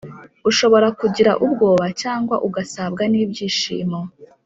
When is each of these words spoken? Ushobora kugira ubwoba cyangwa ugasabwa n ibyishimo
Ushobora 0.49 0.87
kugira 0.99 1.31
ubwoba 1.45 1.85
cyangwa 2.01 2.35
ugasabwa 2.47 3.03
n 3.11 3.13
ibyishimo 3.23 3.99